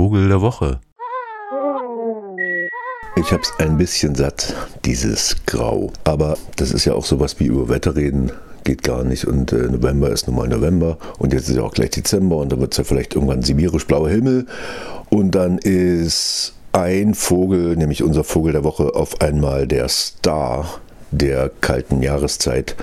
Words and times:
Vogel 0.00 0.28
der 0.28 0.40
Woche. 0.40 0.80
Ich 3.16 3.30
hab's 3.32 3.52
ein 3.58 3.76
bisschen 3.76 4.14
satt, 4.14 4.54
dieses 4.86 5.36
Grau. 5.44 5.92
Aber 6.04 6.38
das 6.56 6.72
ist 6.72 6.86
ja 6.86 6.94
auch 6.94 7.04
sowas 7.04 7.38
wie 7.38 7.48
über 7.48 7.68
Wetter 7.68 7.94
reden. 7.96 8.32
Geht 8.64 8.82
gar 8.82 9.04
nicht. 9.04 9.26
Und 9.26 9.52
äh, 9.52 9.68
November 9.68 10.08
ist 10.08 10.26
nun 10.26 10.36
mal 10.36 10.48
November. 10.48 10.96
Und 11.18 11.34
jetzt 11.34 11.50
ist 11.50 11.56
ja 11.56 11.62
auch 11.64 11.74
gleich 11.74 11.90
Dezember. 11.90 12.36
Und 12.36 12.50
dann 12.50 12.60
wird 12.60 12.72
es 12.72 12.78
ja 12.78 12.84
vielleicht 12.84 13.14
irgendwann 13.14 13.42
sibirisch 13.42 13.86
blauer 13.86 14.08
Himmel. 14.08 14.46
Und 15.10 15.34
dann 15.34 15.58
ist 15.58 16.54
ein 16.72 17.12
Vogel, 17.12 17.76
nämlich 17.76 18.02
unser 18.02 18.24
Vogel 18.24 18.54
der 18.54 18.64
Woche, 18.64 18.94
auf 18.94 19.20
einmal 19.20 19.66
der 19.66 19.90
Star 19.90 20.80
der 21.10 21.50
kalten 21.60 22.02
Jahreszeit, 22.02 22.74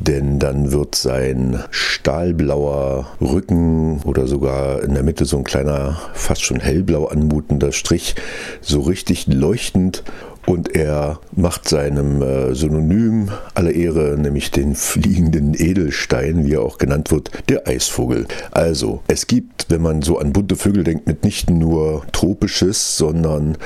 denn 0.00 0.38
dann 0.38 0.72
wird 0.72 0.94
sein 0.94 1.62
stahlblauer 1.70 3.06
Rücken 3.20 4.02
oder 4.02 4.26
sogar 4.26 4.82
in 4.82 4.94
der 4.94 5.02
Mitte 5.02 5.24
so 5.24 5.38
ein 5.38 5.44
kleiner, 5.44 5.98
fast 6.14 6.44
schon 6.44 6.60
hellblau 6.60 7.06
anmutender 7.06 7.72
Strich 7.72 8.14
so 8.60 8.80
richtig 8.80 9.26
leuchtend 9.26 10.02
und 10.46 10.74
er 10.74 11.20
macht 11.34 11.68
seinem 11.68 12.22
äh, 12.22 12.54
Synonym 12.54 13.30
alle 13.54 13.72
Ehre, 13.72 14.16
nämlich 14.16 14.50
den 14.50 14.74
fliegenden 14.74 15.54
Edelstein, 15.54 16.46
wie 16.46 16.54
er 16.54 16.62
auch 16.62 16.78
genannt 16.78 17.10
wird, 17.10 17.30
der 17.48 17.66
Eisvogel. 17.66 18.26
Also, 18.52 19.02
es 19.08 19.26
gibt, 19.26 19.66
wenn 19.68 19.82
man 19.82 20.02
so 20.02 20.18
an 20.18 20.32
bunte 20.32 20.56
Vögel 20.56 20.84
denkt, 20.84 21.24
nicht 21.24 21.50
nur 21.50 22.06
tropisches, 22.12 22.96
sondern 22.96 23.58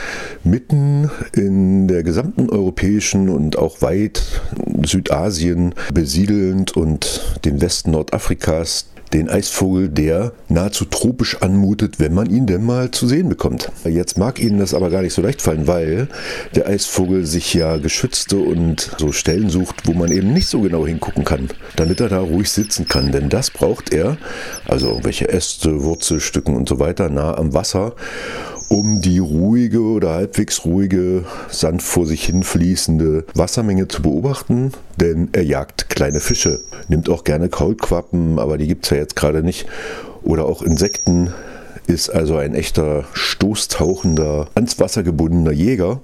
mitten 0.43 1.11
in 1.34 1.87
der 1.87 2.03
gesamten 2.03 2.48
europäischen 2.48 3.28
und 3.28 3.59
auch 3.59 3.83
weit 3.83 4.23
Südasien 4.84 5.75
besiedelnd 5.92 6.77
und 6.77 7.39
den 7.45 7.61
Westen 7.61 7.91
Nordafrikas 7.91 8.87
den 9.12 9.28
Eisvogel, 9.28 9.88
der 9.88 10.32
nahezu 10.48 10.84
tropisch 10.84 11.42
anmutet, 11.42 11.98
wenn 11.98 12.14
man 12.14 12.30
ihn 12.30 12.46
denn 12.46 12.64
mal 12.64 12.91
zu 12.91 13.06
sehen 13.06 13.28
bekommt. 13.28 13.70
Jetzt 13.84 14.19
mag 14.19 14.38
Ihnen 14.38 14.59
das 14.59 14.74
aber 14.74 14.91
gar 14.91 15.02
nicht 15.02 15.14
so 15.14 15.23
leicht 15.23 15.42
fallen, 15.42 15.66
weil 15.66 16.09
der 16.55 16.66
Eisvogel 16.66 17.27
sich 17.27 17.55
ja 17.55 17.77
geschützte 17.77 18.38
und 18.38 18.91
so 18.98 19.12
Stellen 19.12 19.50
sucht, 19.50 19.86
wo 19.86 19.92
man 19.92 20.12
eben 20.12 20.33
nicht 20.33 20.48
so 20.48 20.61
genau 20.61 20.86
hingucken 20.86 21.25
kann, 21.25 21.48
damit 21.77 22.00
er 22.00 22.08
da 22.08 22.20
ruhig 22.20 22.50
sitzen 22.50 22.86
kann. 22.86 23.12
Denn 23.12 23.28
das 23.28 23.50
braucht 23.50 23.92
er, 23.92 24.16
also 24.66 24.88
irgendwelche 24.88 25.28
Äste, 25.28 25.83
Wurzelstücken 25.83 26.55
und 26.55 26.69
so 26.69 26.78
weiter, 26.78 27.08
nah 27.08 27.36
am 27.36 27.55
Wasser 27.55 27.94
um 28.70 29.00
die 29.00 29.18
ruhige 29.18 29.82
oder 29.82 30.14
halbwegs 30.14 30.64
ruhige, 30.64 31.24
sanft 31.50 31.84
vor 31.84 32.06
sich 32.06 32.24
hin 32.24 32.44
fließende 32.44 33.26
Wassermenge 33.34 33.88
zu 33.88 34.00
beobachten, 34.00 34.70
denn 34.96 35.28
er 35.32 35.42
jagt 35.42 35.90
kleine 35.90 36.20
Fische, 36.20 36.60
nimmt 36.86 37.10
auch 37.10 37.24
gerne 37.24 37.48
Kaulquappen, 37.48 38.38
aber 38.38 38.58
die 38.58 38.68
gibt 38.68 38.84
es 38.84 38.91
ja 38.91 38.98
jetzt 38.98 39.16
gerade 39.16 39.42
nicht, 39.42 39.66
oder 40.22 40.46
auch 40.46 40.62
Insekten, 40.62 41.32
ist 41.88 42.10
also 42.10 42.36
ein 42.36 42.54
echter 42.54 43.04
stoßtauchender, 43.12 44.46
ans 44.54 44.78
Wasser 44.78 45.02
gebundener 45.02 45.50
Jäger. 45.50 46.00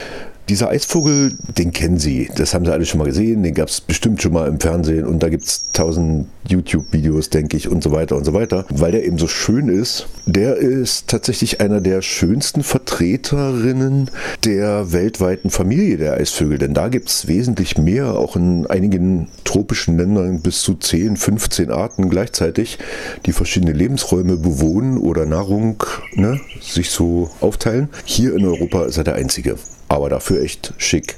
Dieser 0.48 0.68
Eisvogel, 0.68 1.36
den 1.58 1.72
kennen 1.72 1.98
Sie, 1.98 2.30
das 2.36 2.54
haben 2.54 2.64
Sie 2.64 2.72
alle 2.72 2.86
schon 2.86 2.98
mal 2.98 3.06
gesehen, 3.06 3.42
den 3.42 3.52
gab 3.52 3.68
es 3.68 3.80
bestimmt 3.80 4.22
schon 4.22 4.32
mal 4.32 4.46
im 4.46 4.60
Fernsehen. 4.60 5.04
Und 5.04 5.20
da 5.20 5.28
gibt 5.28 5.44
es 5.44 5.72
tausend 5.72 6.28
YouTube-Videos, 6.46 7.30
denke 7.30 7.56
ich, 7.56 7.68
und 7.68 7.82
so 7.82 7.90
weiter 7.90 8.14
und 8.14 8.24
so 8.24 8.32
weiter, 8.32 8.64
weil 8.70 8.92
der 8.92 9.04
eben 9.04 9.18
so 9.18 9.26
schön 9.26 9.68
ist. 9.68 10.06
Der 10.24 10.56
ist 10.56 11.08
tatsächlich 11.08 11.60
einer 11.60 11.80
der 11.80 12.00
schönsten 12.00 12.62
Vertreterinnen 12.62 14.08
der 14.44 14.92
weltweiten 14.92 15.50
Familie 15.50 15.96
der 15.96 16.14
Eisvögel, 16.14 16.58
denn 16.58 16.74
da 16.74 16.88
gibt 16.88 17.08
es 17.08 17.26
wesentlich 17.26 17.76
mehr, 17.76 18.14
auch 18.14 18.36
in 18.36 18.68
einigen 18.68 19.26
tropischen 19.42 19.98
Ländern 19.98 20.42
bis 20.42 20.60
zu 20.62 20.74
10, 20.74 21.16
15 21.16 21.72
Arten 21.72 22.08
gleichzeitig, 22.08 22.78
die 23.26 23.32
verschiedene 23.32 23.72
Lebensräume 23.72 24.36
bewohnen 24.36 24.98
oder 24.98 25.26
Nahrung 25.26 25.82
ne, 26.14 26.40
sich 26.60 26.90
so 26.90 27.30
aufteilen. 27.40 27.88
Hier 28.04 28.36
in 28.36 28.44
Europa 28.44 28.84
ist 28.84 28.96
er 28.96 29.04
der 29.04 29.16
einzige 29.16 29.56
aber 29.88 30.08
dafür 30.08 30.42
echt 30.42 30.74
schick. 30.78 31.16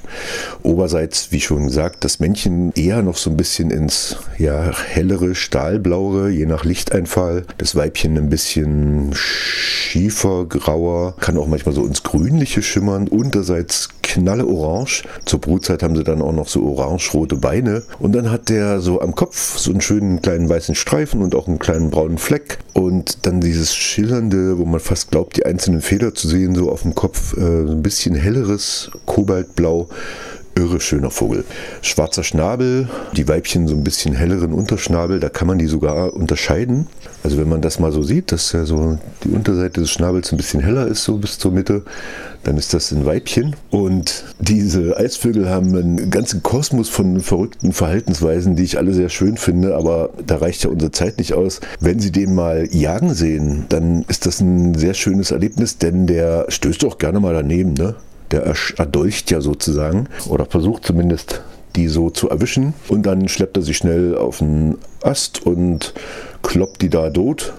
Oberseits, 0.63 1.31
wie 1.31 1.41
schon 1.41 1.67
gesagt, 1.67 2.03
das 2.03 2.19
Männchen 2.19 2.71
eher 2.73 3.01
noch 3.01 3.17
so 3.17 3.29
ein 3.29 3.37
bisschen 3.37 3.71
ins 3.71 4.17
ja, 4.37 4.71
hellere, 4.77 5.35
stahlblauere, 5.35 6.29
je 6.29 6.45
nach 6.45 6.65
Lichteinfall. 6.65 7.45
Das 7.57 7.75
Weibchen 7.75 8.17
ein 8.17 8.29
bisschen 8.29 9.11
schiefergrauer, 9.13 11.15
kann 11.19 11.37
auch 11.37 11.47
manchmal 11.47 11.75
so 11.75 11.85
ins 11.85 12.03
Grünliche 12.03 12.61
schimmern. 12.61 13.07
Unterseits 13.07 13.89
knalle 14.09 14.45
orange. 14.47 15.03
Zur 15.25 15.39
Brutzeit 15.39 15.83
haben 15.83 15.95
sie 15.95 16.03
dann 16.03 16.21
auch 16.21 16.33
noch 16.33 16.47
so 16.47 16.63
orange-rote 16.63 17.35
Beine. 17.35 17.83
Und 17.99 18.13
dann 18.13 18.31
hat 18.31 18.49
der 18.49 18.79
so 18.79 19.01
am 19.01 19.15
Kopf 19.15 19.57
so 19.57 19.71
einen 19.71 19.81
schönen 19.81 20.21
kleinen 20.21 20.49
weißen 20.49 20.75
Streifen 20.75 21.21
und 21.21 21.35
auch 21.35 21.47
einen 21.47 21.59
kleinen 21.59 21.89
braunen 21.89 22.17
Fleck. 22.17 22.59
Und 22.73 23.25
dann 23.25 23.41
dieses 23.41 23.75
schillernde, 23.75 24.57
wo 24.57 24.65
man 24.65 24.79
fast 24.79 25.11
glaubt, 25.11 25.37
die 25.37 25.45
einzelnen 25.45 25.81
Feder 25.81 26.13
zu 26.13 26.27
sehen, 26.27 26.55
so 26.55 26.71
auf 26.71 26.81
dem 26.81 26.95
Kopf, 26.95 27.37
äh, 27.37 27.41
ein 27.41 27.83
bisschen 27.83 28.15
helleres 28.15 28.91
Kobaltblau 29.05 29.87
irre 30.59 30.79
schöner 30.79 31.09
Vogel. 31.09 31.45
Schwarzer 31.81 32.23
Schnabel, 32.23 32.89
die 33.15 33.27
Weibchen 33.27 33.67
so 33.67 33.75
ein 33.75 33.83
bisschen 33.83 34.13
helleren 34.13 34.53
Unterschnabel, 34.53 35.19
da 35.19 35.29
kann 35.29 35.47
man 35.47 35.57
die 35.57 35.67
sogar 35.67 36.13
unterscheiden. 36.13 36.87
Also 37.23 37.37
wenn 37.37 37.49
man 37.49 37.61
das 37.61 37.79
mal 37.79 37.91
so 37.91 38.03
sieht, 38.03 38.31
dass 38.31 38.51
ja 38.51 38.65
so 38.65 38.97
die 39.23 39.29
Unterseite 39.29 39.81
des 39.81 39.91
Schnabels 39.91 40.31
ein 40.31 40.37
bisschen 40.37 40.61
heller 40.61 40.87
ist, 40.87 41.03
so 41.03 41.17
bis 41.17 41.37
zur 41.37 41.51
Mitte, 41.51 41.83
dann 42.43 42.57
ist 42.57 42.73
das 42.73 42.91
ein 42.91 43.05
Weibchen. 43.05 43.55
Und 43.69 44.23
diese 44.39 44.97
Eisvögel 44.97 45.49
haben 45.49 45.75
einen 45.75 46.09
ganzen 46.09 46.43
Kosmos 46.43 46.89
von 46.89 47.19
verrückten 47.21 47.73
Verhaltensweisen, 47.73 48.55
die 48.55 48.63
ich 48.63 48.77
alle 48.77 48.93
sehr 48.93 49.09
schön 49.09 49.37
finde, 49.37 49.75
aber 49.75 50.09
da 50.25 50.37
reicht 50.37 50.63
ja 50.63 50.69
unsere 50.69 50.91
Zeit 50.91 51.17
nicht 51.17 51.33
aus. 51.33 51.59
Wenn 51.79 51.99
Sie 51.99 52.11
den 52.11 52.35
mal 52.35 52.67
jagen 52.71 53.13
sehen, 53.13 53.65
dann 53.69 54.05
ist 54.07 54.25
das 54.25 54.39
ein 54.39 54.75
sehr 54.75 54.93
schönes 54.93 55.31
Erlebnis, 55.31 55.77
denn 55.77 56.07
der 56.07 56.45
stößt 56.49 56.85
auch 56.85 56.97
gerne 56.97 57.19
mal 57.19 57.33
daneben, 57.33 57.73
ne? 57.73 57.95
Der 58.31 58.53
erdolcht 58.77 59.31
ja 59.31 59.41
sozusagen 59.41 60.07
oder 60.27 60.45
versucht 60.45 60.85
zumindest 60.85 61.41
die 61.75 61.87
so 61.87 62.09
zu 62.09 62.29
erwischen. 62.29 62.73
Und 62.87 63.03
dann 63.03 63.27
schleppt 63.27 63.57
er 63.57 63.63
sie 63.63 63.73
schnell 63.73 64.17
auf 64.17 64.41
einen 64.41 64.77
Ast 65.01 65.45
und 65.45 65.93
kloppt 66.41 66.81
die 66.81 66.89
da 66.89 67.09
tot 67.09 67.53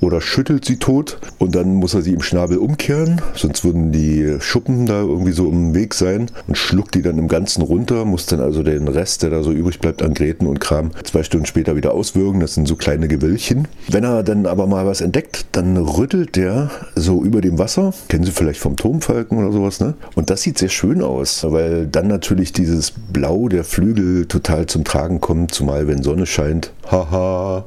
oder 0.00 0.20
schüttelt 0.20 0.64
sie 0.64 0.76
tot 0.76 1.18
und 1.38 1.54
dann 1.54 1.74
muss 1.74 1.94
er 1.94 2.02
sie 2.02 2.12
im 2.12 2.22
Schnabel 2.22 2.58
umkehren, 2.58 3.20
sonst 3.34 3.64
würden 3.64 3.92
die 3.92 4.36
Schuppen 4.40 4.86
da 4.86 5.00
irgendwie 5.00 5.32
so 5.32 5.48
im 5.48 5.74
Weg 5.74 5.94
sein 5.94 6.30
und 6.46 6.56
schluckt 6.56 6.94
die 6.94 7.02
dann 7.02 7.18
im 7.18 7.28
Ganzen 7.28 7.62
runter, 7.62 8.04
muss 8.04 8.26
dann 8.26 8.40
also 8.40 8.62
den 8.62 8.88
Rest, 8.88 9.22
der 9.22 9.30
da 9.30 9.42
so 9.42 9.52
übrig 9.52 9.78
bleibt 9.80 10.02
an 10.02 10.14
Gräten 10.14 10.46
und 10.46 10.60
Kram, 10.60 10.90
zwei 11.04 11.22
Stunden 11.22 11.46
später 11.46 11.76
wieder 11.76 11.94
auswürgen. 11.94 12.40
Das 12.40 12.54
sind 12.54 12.68
so 12.68 12.76
kleine 12.76 13.08
Gewillchen. 13.08 13.68
Wenn 13.88 14.04
er 14.04 14.22
dann 14.22 14.46
aber 14.46 14.66
mal 14.66 14.86
was 14.86 15.00
entdeckt, 15.00 15.46
dann 15.52 15.76
rüttelt 15.76 16.36
der 16.36 16.70
so 16.94 17.22
über 17.22 17.40
dem 17.40 17.58
Wasser. 17.58 17.92
Kennen 18.08 18.24
Sie 18.24 18.32
vielleicht 18.32 18.60
vom 18.60 18.76
Turmfalken 18.76 19.38
oder 19.38 19.52
sowas, 19.52 19.80
ne? 19.80 19.94
Und 20.14 20.30
das 20.30 20.42
sieht 20.42 20.58
sehr 20.58 20.68
schön 20.68 21.02
aus, 21.02 21.44
weil 21.48 21.86
dann 21.86 22.08
natürlich 22.08 22.52
dieses 22.52 22.90
Blau 22.90 23.48
der 23.48 23.64
Flügel 23.64 24.26
total 24.26 24.66
zum 24.66 24.84
Tragen 24.84 25.20
kommt, 25.20 25.52
zumal 25.52 25.88
wenn 25.88 26.02
Sonne 26.02 26.26
scheint. 26.26 26.72
Haha, 26.90 27.64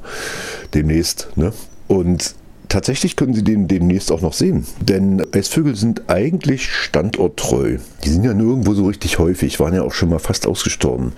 demnächst, 0.73 1.29
ne? 1.35 1.51
Und 1.89 2.35
tatsächlich 2.69 3.15
können 3.15 3.33
Sie 3.33 3.43
den 3.43 3.67
demnächst 3.67 4.11
auch 4.11 4.21
noch 4.21 4.33
sehen. 4.33 4.65
Denn 4.79 5.25
Eisvögel 5.33 5.75
sind 5.75 6.03
eigentlich 6.07 6.69
standorttreu. 6.69 7.79
Die 8.05 8.09
sind 8.09 8.23
ja 8.23 8.33
nirgendwo 8.33 8.75
so 8.75 8.85
richtig 8.85 9.17
häufig, 9.17 9.59
waren 9.59 9.73
ja 9.73 9.81
auch 9.81 9.93
schon 9.93 10.09
mal 10.09 10.19
fast 10.19 10.47
ausgestorben 10.47 11.13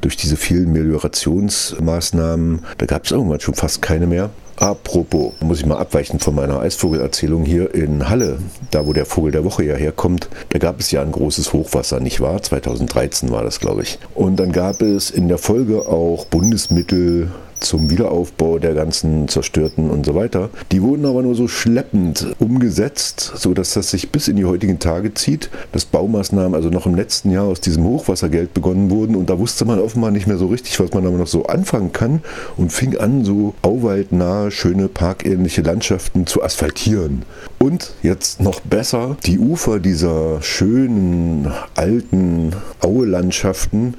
durch 0.00 0.16
diese 0.16 0.36
vielen 0.36 0.72
Meliorationsmaßnahmen. 0.72 2.60
Da 2.78 2.86
gab 2.86 3.04
es 3.04 3.10
irgendwann 3.12 3.40
schon 3.40 3.54
fast 3.54 3.82
keine 3.82 4.06
mehr. 4.06 4.30
Apropos, 4.56 5.32
muss 5.40 5.58
ich 5.58 5.66
mal 5.66 5.78
abweichen 5.78 6.20
von 6.20 6.36
meiner 6.36 6.60
Eisvogelerzählung 6.60 7.44
hier 7.44 7.74
in 7.74 8.08
Halle, 8.08 8.38
da 8.70 8.86
wo 8.86 8.92
der 8.92 9.04
Vogel 9.04 9.32
der 9.32 9.44
Woche 9.44 9.64
ja 9.64 9.74
herkommt. 9.74 10.28
Da 10.50 10.58
gab 10.58 10.80
es 10.80 10.90
ja 10.90 11.02
ein 11.02 11.12
großes 11.12 11.52
Hochwasser, 11.52 11.98
nicht 12.00 12.20
wahr? 12.20 12.40
2013 12.40 13.30
war 13.30 13.42
das, 13.42 13.60
glaube 13.60 13.82
ich. 13.82 13.98
Und 14.14 14.36
dann 14.36 14.52
gab 14.52 14.80
es 14.80 15.10
in 15.10 15.28
der 15.28 15.38
Folge 15.38 15.88
auch 15.88 16.24
Bundesmittel 16.26 17.32
zum 17.64 17.90
Wiederaufbau 17.90 18.58
der 18.58 18.74
ganzen 18.74 19.28
zerstörten 19.28 19.90
und 19.90 20.06
so 20.06 20.14
weiter. 20.14 20.50
Die 20.72 20.82
wurden 20.82 21.06
aber 21.06 21.22
nur 21.22 21.34
so 21.34 21.48
schleppend 21.48 22.34
umgesetzt, 22.38 23.32
sodass 23.36 23.74
das 23.74 23.90
sich 23.90 24.10
bis 24.10 24.28
in 24.28 24.36
die 24.36 24.44
heutigen 24.44 24.78
Tage 24.78 25.14
zieht. 25.14 25.50
Dass 25.72 25.84
Baumaßnahmen 25.84 26.54
also 26.54 26.68
noch 26.68 26.86
im 26.86 26.94
letzten 26.94 27.30
Jahr 27.30 27.44
aus 27.44 27.60
diesem 27.60 27.84
Hochwassergeld 27.84 28.54
begonnen 28.54 28.90
wurden 28.90 29.16
und 29.16 29.30
da 29.30 29.38
wusste 29.38 29.64
man 29.64 29.78
offenbar 29.78 30.10
nicht 30.10 30.26
mehr 30.26 30.38
so 30.38 30.46
richtig, 30.46 30.78
was 30.80 30.92
man 30.92 31.06
aber 31.06 31.16
noch 31.16 31.26
so 31.26 31.46
anfangen 31.46 31.92
kann 31.92 32.22
und 32.56 32.72
fing 32.72 32.96
an, 32.98 33.24
so 33.24 33.54
auwaldnahe, 33.62 34.50
schöne 34.50 34.88
parkähnliche 34.88 35.62
Landschaften 35.62 36.26
zu 36.26 36.42
asphaltieren. 36.42 37.22
Und 37.58 37.94
jetzt 38.02 38.40
noch 38.40 38.60
besser, 38.60 39.16
die 39.24 39.38
Ufer 39.38 39.80
dieser 39.80 40.42
schönen 40.42 41.50
alten 41.74 42.52
Aue-Landschaften 42.80 43.94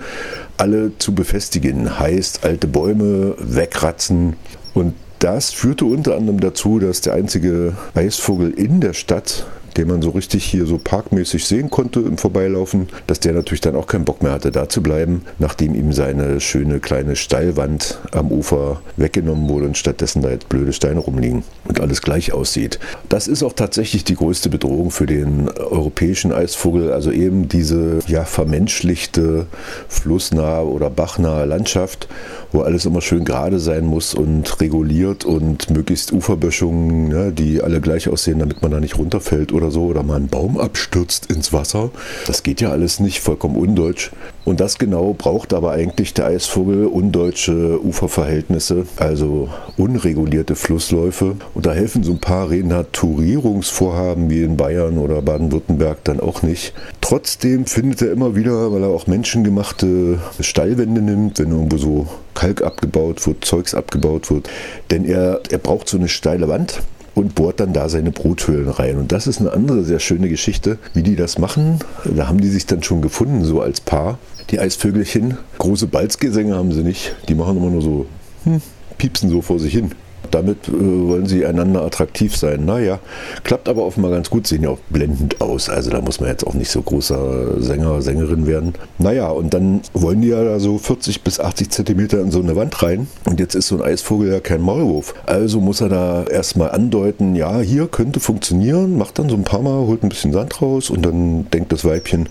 alle 0.58 0.98
zu 0.98 1.14
befestigen. 1.14 2.00
Heißt, 2.00 2.44
alte 2.44 2.68
Bäume 2.68 3.36
wegratzen. 3.40 4.36
Und 4.74 4.94
das 5.20 5.52
führte 5.52 5.86
unter 5.86 6.16
anderem 6.16 6.40
dazu, 6.40 6.80
dass 6.80 7.02
der 7.02 7.14
einzige 7.14 7.76
Eisvogel 7.94 8.52
in 8.52 8.82
der 8.82 8.94
Stadt 8.94 9.46
den 9.78 9.88
man 9.88 10.02
so 10.02 10.12
richtig 10.12 10.46
hier 10.46 10.66
so 10.66 10.78
parkmäßig 10.78 11.46
sehen 11.46 11.70
konnte 11.70 12.00
im 12.00 12.18
Vorbeilaufen, 12.18 12.88
dass 13.08 13.20
der 13.20 13.34
natürlich 13.34 13.62
dann 13.62 13.76
auch 13.76 13.88
keinen 13.88 14.06
Bock 14.06 14.24
mehr 14.24 14.32
hatte, 14.32 14.52
da 14.52 14.70
zu 14.70 14.82
bleiben, 14.82 15.24
nachdem 15.40 15.76
ihm 15.76 15.92
seine 15.92 16.40
schöne 16.40 16.80
kleine 16.80 17.16
Steilwand 17.16 18.00
am 18.12 18.32
Ufer 18.32 18.82
weggenommen 18.98 19.50
wurde 19.50 19.66
und 19.66 19.78
stattdessen 19.78 20.22
da 20.22 20.30
jetzt 20.30 20.50
blöde 20.50 20.74
Steine 20.74 21.00
rumliegen 21.00 21.44
und 21.68 21.80
alles 21.80 22.02
gleich 22.02 22.34
aussieht. 22.34 22.80
Das 23.10 23.28
ist 23.28 23.44
auch 23.44 23.54
tatsächlich 23.54 24.04
die 24.04 24.16
größte 24.16 24.50
Bedrohung 24.50 24.92
für 24.92 25.06
den 25.06 25.50
europäischen 25.50 26.32
Eisvogel, 26.32 26.92
also 26.92 27.12
eben 27.12 27.48
diese 27.50 28.00
ja 28.08 28.26
vermenschlichte 28.26 29.48
flussnahe 29.88 30.66
oder 30.66 30.90
bachnahe 30.90 31.46
Landschaft, 31.46 32.08
wo 32.52 32.62
alles 32.62 32.86
immer 32.86 33.02
schön 33.02 33.26
gerade 33.26 33.60
sein 33.60 33.86
muss 33.86 34.14
und 34.14 34.62
reguliert 34.62 35.26
und 35.26 35.70
möglichst 35.70 36.12
Uferböschungen, 36.12 37.10
ne, 37.10 37.32
die 37.32 37.62
alle 37.62 37.82
gleich 37.82 38.10
aussehen, 38.10 38.40
damit 38.40 38.62
man 38.62 38.72
da 38.72 38.80
nicht 38.80 38.98
runterfällt 38.98 39.52
oder 39.52 39.65
so 39.72 39.86
oder 39.86 40.04
mal 40.04 40.18
ein 40.18 40.28
Baum 40.28 40.60
abstürzt 40.60 41.28
ins 41.28 41.54
Wasser. 41.54 41.92
Das 42.28 42.44
geht 42.44 42.62
ja 42.62 42.72
alles 42.72 43.00
nicht, 43.00 43.20
vollkommen 43.20 43.56
undeutsch. 43.56 44.12
Und 44.46 44.60
das 44.60 44.78
genau 44.78 45.14
braucht 45.18 45.54
aber 45.54 45.72
eigentlich 45.72 46.14
der 46.14 46.28
Eisvogel, 46.28 46.86
undeutsche 46.86 47.84
Uferverhältnisse, 47.84 48.86
also 48.98 49.50
unregulierte 49.78 50.56
Flussläufe. 50.56 51.36
Und 51.54 51.66
da 51.66 51.74
helfen 51.74 52.04
so 52.04 52.12
ein 52.12 52.20
paar 52.20 52.50
Renaturierungsvorhaben 52.52 54.30
wie 54.30 54.44
in 54.44 54.56
Bayern 54.56 55.00
oder 55.00 55.22
Baden-Württemberg 55.22 56.04
dann 56.04 56.20
auch 56.20 56.44
nicht. 56.44 56.74
Trotzdem 57.02 57.66
findet 57.66 58.04
er 58.04 58.12
immer 58.12 58.36
wieder, 58.36 58.72
weil 58.72 58.84
er 58.84 58.90
auch 58.90 59.08
menschengemachte 59.08 60.20
Steilwände 60.40 61.02
nimmt, 61.02 61.40
wenn 61.40 61.52
irgendwo 61.52 61.78
so 61.78 62.08
Kalk 62.36 62.62
abgebaut 62.62 63.26
wird, 63.26 63.46
Zeugs 63.46 63.74
abgebaut 63.74 64.30
wird. 64.30 64.50
Denn 64.92 65.06
er, 65.06 65.42
er 65.50 65.58
braucht 65.58 65.90
so 65.90 65.98
eine 65.98 66.10
steile 66.10 66.48
Wand 66.48 66.82
und 67.16 67.34
bohrt 67.34 67.60
dann 67.60 67.74
da 67.74 67.90
seine 67.90 68.12
Bruthöhlen 68.12 68.70
rein. 68.70 68.98
Und 68.98 69.12
das 69.12 69.26
ist 69.26 69.40
eine 69.40 69.54
andere 69.54 69.84
sehr 69.84 70.00
schöne 70.00 70.30
Geschichte, 70.30 70.78
wie 70.94 71.02
die 71.02 71.16
das 71.16 71.40
machen. 71.40 71.80
Da 72.04 72.28
haben 72.28 72.42
die 72.42 72.50
sich 72.50 72.66
dann 72.66 72.84
schon 72.84 73.02
gefunden, 73.02 73.44
so 73.44 73.62
als 73.62 73.82
Paar. 73.82 74.20
Die 74.52 74.60
Eisvögelchen. 74.60 75.38
Große 75.58 75.88
Balzgesänge 75.88 76.56
haben 76.56 76.72
sie 76.72 76.84
nicht. 76.84 77.16
Die 77.30 77.34
machen 77.34 77.58
immer 77.58 77.72
nur 77.72 77.82
so, 77.82 78.06
hm, 78.44 78.62
piepsen 78.98 79.30
so 79.30 79.42
vor 79.42 79.60
sich 79.60 79.74
hin. 79.74 79.92
Damit 80.36 80.68
äh, 80.68 80.72
wollen 80.74 81.28
sie 81.28 81.46
einander 81.46 81.84
attraktiv 81.84 82.36
sein. 82.36 82.66
Naja, 82.66 83.00
klappt 83.46 83.70
aber 83.70 83.84
offenbar 83.86 84.12
ganz 84.12 84.30
gut, 84.30 84.48
sehen 84.48 84.64
ja 84.64 84.70
auch 84.70 84.80
blendend 84.90 85.40
aus. 85.40 85.70
Also 85.70 85.90
da 85.90 86.02
muss 86.02 86.20
man 86.20 86.30
jetzt 86.30 86.46
auch 86.46 86.54
nicht 86.54 86.70
so 86.70 86.82
großer 86.82 87.62
Sänger, 87.62 88.02
Sängerin 88.02 88.46
werden. 88.46 88.74
Naja, 88.98 89.30
und 89.30 89.54
dann 89.54 89.80
wollen 89.94 90.22
die 90.22 90.28
ja 90.28 90.60
so 90.60 90.78
40 90.78 91.22
bis 91.22 91.40
80 91.40 91.70
Zentimeter 91.70 92.20
in 92.20 92.32
so 92.32 92.42
eine 92.42 92.58
Wand 92.58 92.84
rein. 92.84 93.08
Und 93.24 93.40
jetzt 93.40 93.56
ist 93.56 93.70
so 93.70 93.76
ein 93.76 93.82
Eisvogel 93.82 94.30
ja 94.30 94.42
kein 94.42 94.60
Maulwurf. 94.60 95.14
Also 95.26 95.62
muss 95.62 95.80
er 95.80 95.88
da 95.88 96.26
erstmal 96.26 96.72
andeuten, 96.72 97.36
ja, 97.36 97.60
hier 97.60 97.88
könnte 97.88 98.20
funktionieren, 98.20 98.98
macht 98.98 99.18
dann 99.18 99.30
so 99.30 99.36
ein 99.38 99.46
paar 99.46 99.62
Mal, 99.62 99.88
holt 99.88 100.04
ein 100.04 100.10
bisschen 100.10 100.34
Sand 100.34 100.62
raus 100.62 100.90
und 100.90 101.06
dann 101.06 101.50
denkt 101.52 101.72
das 101.72 101.86
Weibchen, 101.86 102.28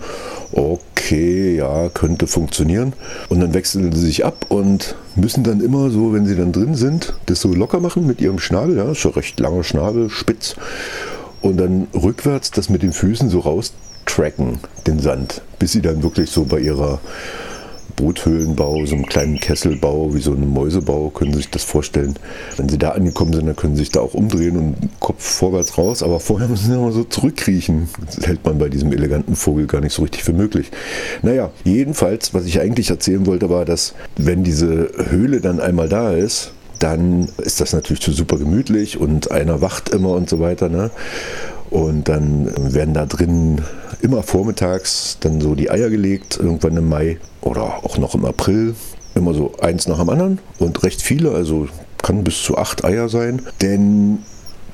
okay, 0.51 0.94
ja, 1.11 1.89
könnte 1.89 2.27
funktionieren. 2.27 2.93
Und 3.29 3.39
dann 3.39 3.53
wechseln 3.53 3.91
sie 3.91 4.05
sich 4.05 4.25
ab 4.25 4.45
und 4.49 4.95
müssen 5.15 5.43
dann 5.43 5.61
immer 5.61 5.89
so, 5.89 6.13
wenn 6.13 6.25
sie 6.25 6.35
dann 6.35 6.51
drin 6.51 6.75
sind, 6.75 7.13
das 7.25 7.41
so 7.41 7.53
locker 7.53 7.79
machen 7.79 8.07
mit 8.07 8.21
ihrem 8.21 8.39
Schnabel, 8.39 8.77
ja, 8.77 8.95
schon 8.95 9.13
recht 9.13 9.39
langer 9.39 9.63
Schnabel, 9.63 10.09
spitz. 10.09 10.55
Und 11.41 11.57
dann 11.57 11.87
rückwärts 11.93 12.51
das 12.51 12.69
mit 12.69 12.81
den 12.81 12.93
Füßen 12.93 13.29
so 13.29 13.39
raus 13.39 13.73
tracken, 14.05 14.59
den 14.87 14.99
Sand, 14.99 15.41
bis 15.59 15.71
sie 15.71 15.81
dann 15.81 16.03
wirklich 16.03 16.29
so 16.29 16.45
bei 16.45 16.59
ihrer 16.59 16.99
Boothöhlenbau, 17.95 18.85
so 18.85 18.95
einem 18.95 19.05
kleinen 19.05 19.39
Kesselbau, 19.39 20.13
wie 20.13 20.19
so 20.19 20.31
ein 20.31 20.49
Mäusebau, 20.49 21.09
können 21.09 21.31
Sie 21.33 21.37
sich 21.37 21.49
das 21.49 21.63
vorstellen. 21.63 22.15
Wenn 22.57 22.69
Sie 22.69 22.77
da 22.77 22.91
angekommen 22.91 23.33
sind, 23.33 23.47
dann 23.47 23.55
können 23.55 23.75
Sie 23.75 23.81
sich 23.81 23.91
da 23.91 24.01
auch 24.01 24.13
umdrehen 24.13 24.57
und 24.57 24.75
Kopf 24.99 25.23
vorwärts 25.23 25.77
raus, 25.77 26.03
aber 26.03 26.19
vorher 26.19 26.47
müssen 26.47 26.67
Sie 26.67 26.73
immer 26.73 26.91
so 26.91 27.03
zurückkriechen. 27.03 27.89
Das 28.05 28.25
hält 28.27 28.43
man 28.45 28.57
bei 28.57 28.69
diesem 28.69 28.91
eleganten 28.91 29.35
Vogel 29.35 29.67
gar 29.67 29.81
nicht 29.81 29.93
so 29.93 30.01
richtig 30.01 30.23
für 30.23 30.33
möglich. 30.33 30.71
Naja, 31.21 31.51
jedenfalls, 31.63 32.33
was 32.33 32.45
ich 32.45 32.59
eigentlich 32.59 32.89
erzählen 32.89 33.25
wollte, 33.25 33.49
war, 33.49 33.65
dass 33.65 33.93
wenn 34.17 34.43
diese 34.43 34.89
Höhle 35.09 35.41
dann 35.41 35.59
einmal 35.59 35.89
da 35.89 36.11
ist, 36.11 36.51
dann 36.79 37.29
ist 37.37 37.61
das 37.61 37.73
natürlich 37.73 38.03
super 38.03 38.37
gemütlich 38.37 38.99
und 38.99 39.31
einer 39.31 39.61
wacht 39.61 39.89
immer 39.89 40.11
und 40.11 40.29
so 40.29 40.39
weiter. 40.39 40.69
Ne? 40.69 40.91
Und 41.69 42.09
dann 42.09 42.73
werden 42.73 42.93
da 42.93 43.05
drin 43.05 43.61
immer 44.01 44.23
vormittags 44.23 45.17
dann 45.19 45.41
so 45.41 45.55
die 45.55 45.69
Eier 45.69 45.89
gelegt, 45.89 46.37
irgendwann 46.37 46.77
im 46.77 46.89
Mai 46.89 47.19
oder 47.41 47.83
auch 47.83 47.97
noch 47.97 48.15
im 48.15 48.25
April. 48.25 48.75
Immer 49.15 49.33
so 49.33 49.53
eins 49.61 49.87
nach 49.87 49.99
dem 49.99 50.09
anderen 50.09 50.39
und 50.59 50.83
recht 50.83 51.01
viele, 51.01 51.31
also 51.31 51.69
kann 52.03 52.23
bis 52.23 52.43
zu 52.43 52.57
acht 52.57 52.83
Eier 52.83 53.07
sein. 53.07 53.41
Denn 53.61 54.19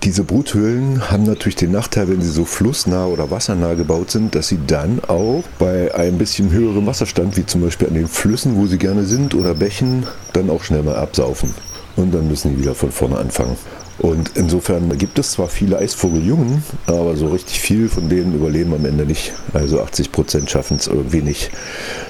diese 0.03 0.23
Bruthöhlen 0.23 1.11
haben 1.11 1.23
natürlich 1.23 1.57
den 1.57 1.71
Nachteil, 1.71 2.09
wenn 2.09 2.21
sie 2.21 2.31
so 2.31 2.43
flussnah 2.43 3.05
oder 3.05 3.29
wassernah 3.29 3.75
gebaut 3.75 4.09
sind, 4.09 4.33
dass 4.33 4.47
sie 4.47 4.57
dann 4.65 4.99
auch 5.07 5.43
bei 5.59 5.93
ein 5.93 6.17
bisschen 6.17 6.51
höherem 6.51 6.87
Wasserstand, 6.87 7.37
wie 7.37 7.45
zum 7.45 7.61
Beispiel 7.61 7.87
an 7.87 7.93
den 7.93 8.07
Flüssen, 8.07 8.55
wo 8.55 8.65
sie 8.65 8.79
gerne 8.79 9.05
sind, 9.05 9.35
oder 9.35 9.53
Bächen, 9.53 10.07
dann 10.33 10.49
auch 10.49 10.63
schnell 10.63 10.81
mal 10.81 10.95
absaufen. 10.95 11.53
Und 11.97 12.13
dann 12.15 12.27
müssen 12.27 12.55
die 12.55 12.61
wieder 12.61 12.73
von 12.73 12.91
vorne 12.91 13.17
anfangen. 13.17 13.57
Und 13.99 14.31
insofern 14.35 14.97
gibt 14.97 15.19
es 15.19 15.31
zwar 15.31 15.47
viele 15.47 15.77
Eisvogeljungen, 15.77 16.63
aber 16.87 17.15
so 17.15 17.27
richtig 17.27 17.59
viel 17.59 17.87
von 17.87 18.09
denen 18.09 18.33
überleben 18.33 18.73
am 18.73 18.85
Ende 18.85 19.05
nicht. 19.05 19.33
Also 19.53 19.81
80 19.81 20.11
Prozent 20.11 20.49
schaffen 20.49 20.77
es 20.77 20.87
irgendwie 20.87 21.21
nicht. 21.21 21.51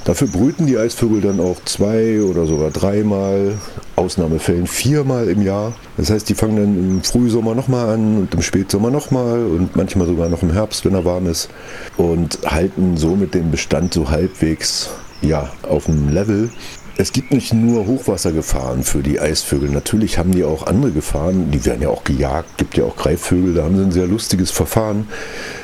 Dafür 0.05 0.27
brüten 0.27 0.67
die 0.67 0.77
Eisvögel 0.77 1.21
dann 1.21 1.39
auch 1.39 1.57
zwei 1.65 2.21
oder 2.21 2.45
sogar 2.45 2.71
dreimal, 2.71 3.57
Ausnahmefällen 3.95 4.67
viermal 4.67 5.27
im 5.27 5.41
Jahr. 5.41 5.73
Das 5.97 6.09
heißt, 6.09 6.29
die 6.29 6.35
fangen 6.35 6.55
dann 6.55 6.77
im 6.77 7.03
Frühsommer 7.03 7.55
nochmal 7.55 7.89
an 7.89 8.17
und 8.17 8.33
im 8.33 8.41
Spätsommer 8.41 8.89
nochmal 8.89 9.43
und 9.45 9.75
manchmal 9.75 10.07
sogar 10.07 10.29
noch 10.29 10.43
im 10.43 10.53
Herbst, 10.53 10.85
wenn 10.85 10.93
er 10.93 11.05
warm 11.05 11.27
ist. 11.27 11.49
Und 11.97 12.39
halten 12.45 12.95
somit 12.95 13.33
den 13.33 13.51
Bestand 13.51 13.93
so 13.93 14.09
halbwegs 14.09 14.89
ja, 15.21 15.51
auf 15.63 15.85
dem 15.85 16.09
Level. 16.09 16.49
Es 16.97 17.13
gibt 17.13 17.31
nicht 17.31 17.53
nur 17.53 17.87
Hochwassergefahren 17.87 18.83
für 18.83 19.01
die 19.01 19.19
Eisvögel. 19.19 19.69
Natürlich 19.69 20.17
haben 20.17 20.33
die 20.33 20.43
auch 20.43 20.67
andere 20.67 20.91
Gefahren. 20.91 21.49
Die 21.49 21.65
werden 21.65 21.81
ja 21.81 21.89
auch 21.89 22.03
gejagt. 22.03 22.57
Gibt 22.57 22.77
ja 22.77 22.83
auch 22.83 22.95
Greifvögel. 22.95 23.53
Da 23.53 23.63
haben 23.63 23.77
sie 23.77 23.83
ein 23.83 23.91
sehr 23.91 24.07
lustiges 24.07 24.51
Verfahren. 24.51 25.07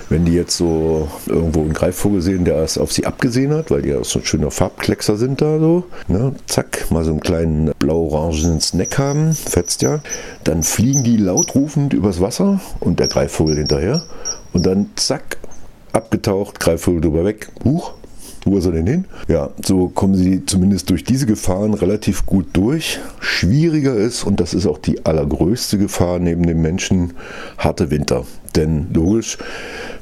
Wenn 0.10 0.24
die 0.24 0.34
jetzt 0.34 0.56
so 0.56 1.10
irgendwo 1.26 1.62
einen 1.62 1.74
Greifvogel 1.74 2.22
sehen, 2.22 2.46
der 2.46 2.56
es 2.58 2.78
auf 2.78 2.94
sie 2.94 3.06
abgesehen 3.06 3.54
hat, 3.54 3.72
weil 3.72 3.82
die 3.82 3.90
ja 3.90 4.04
so 4.04 4.20
ein 4.20 4.26
schöner 4.26 4.52
Farbkleckser 4.52 5.18
sind 5.18 5.42
da 5.42 5.60
so, 5.60 5.84
ne, 6.08 6.34
zack, 6.46 6.90
mal 6.92 7.04
so 7.04 7.12
einen 7.12 7.20
kleinen 7.20 7.72
blau-orangenen 7.78 8.62
Snack 8.62 8.98
haben, 8.98 9.34
fetzt 9.34 9.82
ja, 9.82 10.00
dann 10.46 10.64
fliegen 10.64 11.04
die 11.04 11.18
lautrufend 11.18 11.94
übers 11.94 12.22
Wasser 12.22 12.62
und 12.80 13.02
der 13.02 13.10
Greifvogel 13.10 13.58
hinterher 13.58 14.04
und 14.54 14.66
dann 14.66 14.92
zack, 14.96 15.38
abgetaucht, 15.92 16.62
Greifvogel 16.62 17.02
drüber 17.02 17.26
weg, 17.26 17.50
huch, 17.66 17.94
wo 18.48 18.58
er 18.58 18.72
denn 18.72 18.88
hin? 18.88 19.06
Ja, 19.28 19.50
so 19.64 19.90
kommen 19.90 20.16
sie 20.16 20.46
zumindest 20.46 20.90
durch 20.90 21.04
diese 21.04 21.26
Gefahren 21.26 21.74
relativ 21.74 22.26
gut 22.26 22.48
durch. 22.54 23.00
Schwieriger 23.20 23.96
ist, 23.96 24.24
und 24.24 24.40
das 24.40 24.54
ist 24.54 24.66
auch 24.66 24.78
die 24.78 25.06
allergrößte 25.06 25.78
Gefahr 25.78 26.20
neben 26.20 26.44
dem 26.44 26.62
Menschen, 26.62 27.14
harte 27.58 27.92
Winter. 27.92 28.26
Denn 28.56 28.88
logisch, 28.94 29.38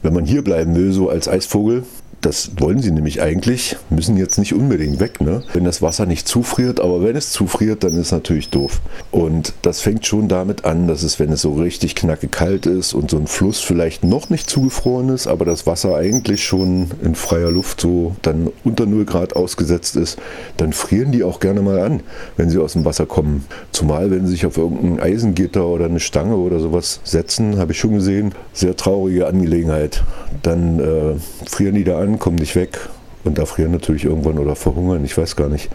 wenn 0.01 0.13
man 0.13 0.25
hier 0.25 0.43
bleiben 0.43 0.75
will, 0.75 0.93
so 0.93 1.09
als 1.09 1.27
Eisvogel, 1.27 1.83
das 2.25 2.49
wollen 2.57 2.79
sie 2.79 2.91
nämlich 2.91 3.21
eigentlich, 3.21 3.77
müssen 3.91 4.17
jetzt 4.17 4.39
nicht 4.39 4.55
unbedingt 4.55 4.99
weg, 4.99 5.21
ne? 5.21 5.43
wenn 5.53 5.63
das 5.63 5.83
Wasser 5.83 6.07
nicht 6.07 6.27
zufriert. 6.27 6.79
Aber 6.79 7.03
wenn 7.03 7.15
es 7.15 7.31
zufriert, 7.31 7.83
dann 7.83 7.93
ist 7.93 8.07
es 8.07 8.11
natürlich 8.11 8.49
doof. 8.49 8.81
Und 9.11 9.53
das 9.61 9.81
fängt 9.81 10.07
schon 10.07 10.27
damit 10.27 10.65
an, 10.65 10.87
dass 10.87 11.03
es, 11.03 11.19
wenn 11.19 11.31
es 11.31 11.41
so 11.41 11.53
richtig 11.53 11.93
knacke 11.93 12.27
kalt 12.27 12.65
ist 12.65 12.95
und 12.95 13.11
so 13.11 13.17
ein 13.17 13.27
Fluss 13.27 13.59
vielleicht 13.59 14.03
noch 14.03 14.31
nicht 14.31 14.49
zugefroren 14.49 15.09
ist, 15.09 15.27
aber 15.27 15.45
das 15.45 15.67
Wasser 15.67 15.95
eigentlich 15.97 16.43
schon 16.43 16.89
in 17.03 17.13
freier 17.13 17.51
Luft 17.51 17.79
so 17.79 18.15
dann 18.23 18.49
unter 18.63 18.87
0 18.87 19.05
Grad 19.05 19.35
ausgesetzt 19.35 19.95
ist, 19.95 20.17
dann 20.57 20.73
frieren 20.73 21.11
die 21.11 21.23
auch 21.23 21.39
gerne 21.39 21.61
mal 21.61 21.79
an, 21.79 21.99
wenn 22.37 22.49
sie 22.49 22.57
aus 22.57 22.73
dem 22.73 22.85
Wasser 22.85 23.05
kommen. 23.05 23.45
Zumal, 23.71 24.09
wenn 24.09 24.25
sie 24.25 24.31
sich 24.31 24.47
auf 24.47 24.57
irgendein 24.57 24.99
Eisengitter 24.99 25.67
oder 25.67 25.85
eine 25.85 25.99
Stange 25.99 26.37
oder 26.37 26.59
sowas 26.59 27.01
setzen, 27.03 27.59
habe 27.59 27.73
ich 27.73 27.79
schon 27.79 27.93
gesehen, 27.93 28.33
sehr 28.51 28.75
traurige 28.75 29.27
Angelegenheit. 29.27 30.03
Dann 30.41 30.79
äh, 30.79 31.47
frieren 31.47 31.75
die 31.75 31.83
da 31.83 31.99
an 31.99 32.14
kommen 32.19 32.37
nicht 32.37 32.55
weg 32.55 32.79
und 33.23 33.39
erfrieren 33.39 33.71
natürlich 33.71 34.05
irgendwann 34.05 34.39
oder 34.39 34.55
verhungern. 34.55 35.03
Ich 35.03 35.17
weiß 35.17 35.35
gar 35.35 35.49
nicht, 35.49 35.69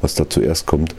was 0.00 0.14
da 0.14 0.28
zuerst 0.28 0.66
kommt. 0.66 0.94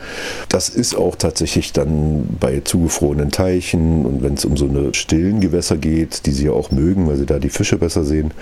Das 0.49 0.69
ist 0.69 0.95
auch 0.95 1.15
tatsächlich 1.15 1.73
dann 1.73 2.27
bei 2.39 2.61
zugefrorenen 2.61 3.31
Teichen 3.31 4.05
und 4.05 4.23
wenn 4.23 4.33
es 4.33 4.45
um 4.45 4.57
so 4.57 4.65
eine 4.65 4.93
stillen 4.93 5.41
Gewässer 5.41 5.77
geht, 5.77 6.25
die 6.25 6.31
sie 6.31 6.45
ja 6.45 6.51
auch 6.51 6.71
mögen, 6.71 7.07
weil 7.07 7.17
sie 7.17 7.25
da 7.25 7.39
die 7.39 7.49
Fische 7.49 7.77
besser 7.77 8.03
sehen, 8.03 8.33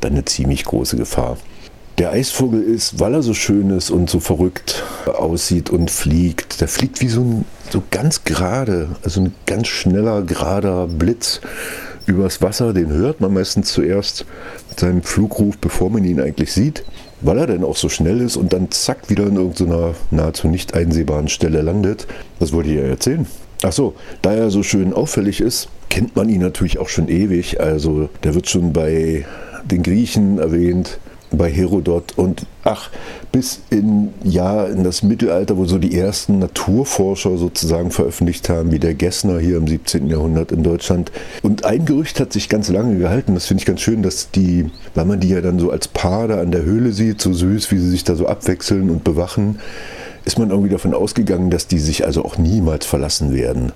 dann 0.00 0.12
eine 0.12 0.24
ziemlich 0.24 0.64
große 0.64 0.96
Gefahr. 0.96 1.36
Der 1.98 2.12
Eisvogel 2.12 2.62
ist, 2.62 3.00
weil 3.00 3.14
er 3.14 3.22
so 3.22 3.32
schön 3.32 3.70
ist 3.70 3.90
und 3.90 4.10
so 4.10 4.20
verrückt 4.20 4.84
aussieht 5.06 5.70
und 5.70 5.90
fliegt, 5.90 6.60
der 6.60 6.68
fliegt 6.68 7.00
wie 7.00 7.08
so 7.08 7.22
ein 7.22 7.44
so 7.70 7.82
ganz 7.90 8.24
gerade, 8.24 8.90
also 9.02 9.20
ein 9.22 9.34
ganz 9.46 9.68
schneller, 9.68 10.22
gerader 10.22 10.86
Blitz 10.86 11.40
übers 12.06 12.40
Wasser, 12.42 12.72
den 12.72 12.88
hört 12.90 13.20
man 13.20 13.34
meistens 13.34 13.72
zuerst 13.72 14.24
mit 14.70 14.80
seinem 14.80 15.02
Flugruf, 15.02 15.58
bevor 15.58 15.90
man 15.90 16.04
ihn 16.04 16.20
eigentlich 16.20 16.52
sieht, 16.52 16.84
weil 17.20 17.38
er 17.38 17.46
dann 17.46 17.64
auch 17.64 17.76
so 17.76 17.88
schnell 17.88 18.20
ist 18.20 18.36
und 18.36 18.52
dann 18.52 18.70
zack 18.70 19.10
wieder 19.10 19.26
in 19.26 19.36
irgendeiner 19.36 19.94
nahezu 20.10 20.48
nicht 20.48 20.74
einsehbaren 20.74 21.28
Stelle 21.28 21.62
landet. 21.62 22.06
Was 22.38 22.52
wollte 22.52 22.70
ich 22.70 22.76
ja 22.76 22.82
erzählen? 22.82 23.26
Ach 23.62 23.72
so, 23.72 23.94
da 24.22 24.34
er 24.34 24.50
so 24.50 24.62
schön 24.62 24.92
auffällig 24.92 25.40
ist, 25.40 25.68
kennt 25.88 26.14
man 26.14 26.28
ihn 26.28 26.40
natürlich 26.40 26.78
auch 26.78 26.88
schon 26.88 27.08
ewig. 27.08 27.60
Also 27.60 28.08
der 28.22 28.34
wird 28.34 28.48
schon 28.48 28.72
bei 28.72 29.24
den 29.64 29.82
Griechen 29.82 30.38
erwähnt, 30.38 30.98
bei 31.36 31.50
Herodot 31.50 32.14
und 32.16 32.46
ach, 32.64 32.90
bis 33.32 33.60
in, 33.70 34.14
ja, 34.24 34.64
in 34.64 34.84
das 34.84 35.02
Mittelalter, 35.02 35.56
wo 35.56 35.66
so 35.66 35.78
die 35.78 35.96
ersten 35.98 36.38
Naturforscher 36.38 37.36
sozusagen 37.36 37.90
veröffentlicht 37.90 38.48
haben, 38.48 38.72
wie 38.72 38.78
der 38.78 38.94
Gessner 38.94 39.38
hier 39.38 39.56
im 39.56 39.66
17. 39.66 40.08
Jahrhundert 40.08 40.52
in 40.52 40.62
Deutschland. 40.62 41.12
Und 41.42 41.64
ein 41.64 41.84
Gerücht 41.84 42.20
hat 42.20 42.32
sich 42.32 42.48
ganz 42.48 42.68
lange 42.68 42.98
gehalten, 42.98 43.34
das 43.34 43.46
finde 43.46 43.62
ich 43.62 43.66
ganz 43.66 43.80
schön, 43.80 44.02
dass 44.02 44.30
die, 44.30 44.70
weil 44.94 45.04
man 45.04 45.20
die 45.20 45.28
ja 45.28 45.40
dann 45.40 45.58
so 45.58 45.70
als 45.70 45.88
Paar 45.88 46.28
da 46.28 46.40
an 46.40 46.50
der 46.50 46.62
Höhle 46.62 46.92
sieht, 46.92 47.20
so 47.20 47.32
süß, 47.32 47.70
wie 47.70 47.78
sie 47.78 47.90
sich 47.90 48.04
da 48.04 48.16
so 48.16 48.26
abwechseln 48.26 48.90
und 48.90 49.04
bewachen, 49.04 49.60
ist 50.24 50.38
man 50.38 50.50
irgendwie 50.50 50.70
davon 50.70 50.92
ausgegangen, 50.92 51.50
dass 51.50 51.68
die 51.68 51.78
sich 51.78 52.04
also 52.04 52.24
auch 52.24 52.36
niemals 52.36 52.84
verlassen 52.84 53.32
werden. 53.32 53.72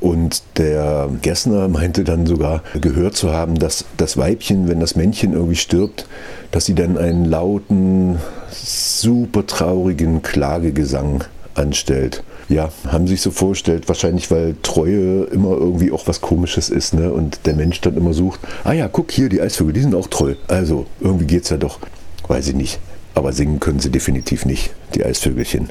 Und 0.00 0.42
der 0.56 1.08
Gessner 1.22 1.68
meinte 1.68 2.04
dann 2.04 2.26
sogar 2.26 2.62
gehört 2.80 3.16
zu 3.16 3.32
haben, 3.32 3.58
dass 3.58 3.84
das 3.96 4.16
Weibchen, 4.16 4.68
wenn 4.68 4.80
das 4.80 4.94
Männchen 4.94 5.32
irgendwie 5.32 5.56
stirbt, 5.56 6.06
dass 6.50 6.66
sie 6.66 6.74
dann 6.74 6.96
einen 6.96 7.24
lauten, 7.24 8.18
super 8.50 9.46
traurigen 9.46 10.22
Klagegesang 10.22 11.24
anstellt. 11.54 12.22
Ja, 12.48 12.70
haben 12.86 13.06
sich 13.06 13.20
so 13.20 13.30
vorgestellt, 13.30 13.88
wahrscheinlich 13.88 14.30
weil 14.30 14.56
Treue 14.62 15.24
immer 15.24 15.50
irgendwie 15.50 15.92
auch 15.92 16.06
was 16.06 16.20
Komisches 16.20 16.70
ist, 16.70 16.94
ne? 16.94 17.12
Und 17.12 17.40
der 17.44 17.54
Mensch 17.54 17.80
dann 17.82 17.96
immer 17.96 18.14
sucht, 18.14 18.40
ah 18.64 18.72
ja, 18.72 18.88
guck 18.88 19.10
hier, 19.10 19.28
die 19.28 19.42
Eisvögel, 19.42 19.74
die 19.74 19.82
sind 19.82 19.94
auch 19.94 20.06
treu. 20.06 20.34
Also, 20.46 20.86
irgendwie 21.00 21.26
geht's 21.26 21.50
ja 21.50 21.58
doch. 21.58 21.78
Weiß 22.26 22.48
ich 22.48 22.54
nicht. 22.54 22.78
Aber 23.14 23.32
singen 23.32 23.60
können 23.60 23.80
sie 23.80 23.90
definitiv 23.90 24.46
nicht, 24.46 24.70
die 24.94 25.04
Eisvögelchen. 25.04 25.68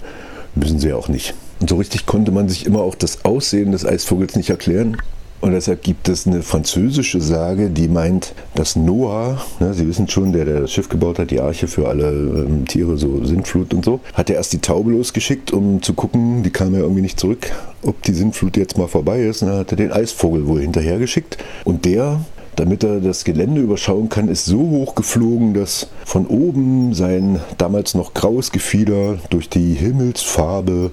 Müssen 0.53 0.79
sie 0.79 0.93
auch 0.93 1.07
nicht. 1.07 1.34
Und 1.60 1.70
so 1.70 1.78
richtig 1.78 2.06
konnte 2.06 2.32
man 2.32 2.50
sich 2.50 2.66
immer 2.66 2.82
auch 2.82 2.96
das 2.96 3.26
Aussehen 3.26 3.72
des 3.72 3.86
Eisvogels 3.86 4.36
nicht 4.36 4.50
erklären. 4.50 4.98
Und 5.40 5.52
deshalb 5.52 5.84
gibt 5.84 6.10
es 6.10 6.26
eine 6.26 6.42
französische 6.42 7.22
Sage, 7.22 7.70
die 7.70 7.88
meint, 7.88 8.34
dass 8.56 8.76
Noah, 8.76 9.40
ne, 9.60 9.72
Sie 9.74 9.88
wissen 9.88 10.08
schon, 10.08 10.34
der, 10.34 10.46
der 10.46 10.62
das 10.62 10.72
Schiff 10.72 10.90
gebaut 10.90 11.20
hat, 11.20 11.30
die 11.30 11.40
Arche 11.40 11.68
für 11.68 11.88
alle 11.88 12.10
ähm, 12.10 12.66
Tiere, 12.66 12.98
so 12.98 13.24
Sintflut 13.24 13.72
und 13.76 13.86
so, 13.86 14.00
hat 14.14 14.32
er 14.32 14.38
erst 14.38 14.54
die 14.54 14.60
Taube 14.60 14.92
losgeschickt, 14.92 15.54
um 15.54 15.84
zu 15.84 15.94
gucken, 15.94 16.42
die 16.42 16.50
kam 16.50 16.74
ja 16.74 16.80
irgendwie 16.80 17.02
nicht 17.02 17.20
zurück, 17.20 17.52
ob 17.84 18.02
die 18.02 18.14
Sintflut 18.14 18.58
jetzt 18.58 18.80
mal 18.80 18.88
vorbei 18.88 19.22
ist. 19.22 19.44
Und 19.44 19.50
dann 19.50 19.60
hat 19.60 19.72
er 19.72 19.78
den 19.78 19.92
Eisvogel 19.92 20.48
wohl 20.48 20.62
hinterhergeschickt. 20.62 21.38
Und 21.66 21.86
der 21.86 22.20
damit 22.58 22.84
er 22.84 23.00
das 23.00 23.24
Gelände 23.24 23.62
überschauen 23.62 24.10
kann, 24.10 24.28
ist 24.28 24.46
so 24.46 24.60
hoch 24.60 24.96
geflogen, 24.96 25.54
dass 25.54 25.88
von 26.06 26.26
oben 26.26 26.94
sein 26.94 27.40
damals 27.58 27.94
noch 27.94 28.14
graues 28.14 28.52
Gefieder 28.52 29.20
durch 29.30 29.48
die 29.48 29.74
Himmelsfarbe 29.74 30.92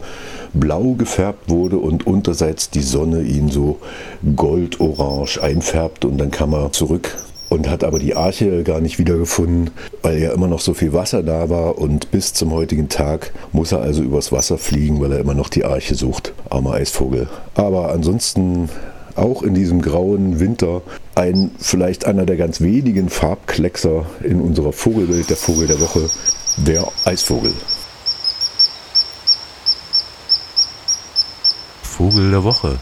blau 0.52 0.92
gefärbt 0.92 1.48
wurde 1.48 1.78
und 1.78 2.06
unterseits 2.06 2.70
die 2.70 2.82
Sonne 2.82 3.22
ihn 3.22 3.48
so 3.48 3.78
goldorange 4.36 5.40
einfärbt 5.40 6.04
und 6.04 6.18
dann 6.18 6.30
kam 6.30 6.52
er 6.52 6.70
zurück 6.72 7.16
und 7.48 7.68
hat 7.68 7.82
aber 7.82 7.98
die 7.98 8.14
Arche 8.14 8.62
gar 8.62 8.80
nicht 8.80 8.98
wiedergefunden, 8.98 9.70
weil 10.02 10.18
ja 10.18 10.32
immer 10.32 10.48
noch 10.48 10.60
so 10.60 10.74
viel 10.74 10.92
Wasser 10.92 11.22
da 11.22 11.48
war 11.48 11.78
und 11.78 12.10
bis 12.10 12.34
zum 12.34 12.52
heutigen 12.52 12.90
Tag 12.90 13.32
muss 13.52 13.72
er 13.72 13.80
also 13.80 14.02
übers 14.02 14.32
Wasser 14.32 14.58
fliegen, 14.58 15.00
weil 15.00 15.12
er 15.12 15.20
immer 15.20 15.34
noch 15.34 15.48
die 15.48 15.64
Arche 15.64 15.94
sucht. 15.94 16.34
Armer 16.50 16.74
Eisvogel. 16.74 17.28
Aber 17.54 17.90
ansonsten 17.90 18.68
auch 19.14 19.42
in 19.42 19.54
diesem 19.54 19.80
grauen 19.80 20.40
Winter 20.40 20.82
ein 21.14 21.50
vielleicht 21.58 22.06
einer 22.06 22.26
der 22.26 22.36
ganz 22.36 22.60
wenigen 22.60 23.08
Farbkleckser 23.08 24.06
in 24.22 24.40
unserer 24.40 24.72
Vogelwelt, 24.72 25.30
der 25.30 25.36
Vogel 25.36 25.66
der 25.66 25.80
Woche, 25.80 26.10
der 26.56 26.86
Eisvogel. 27.04 27.52
Vogel 31.82 32.30
der 32.30 32.42
Woche. 32.42 32.78